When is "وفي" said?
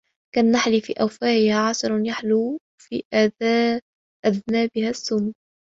2.79-3.03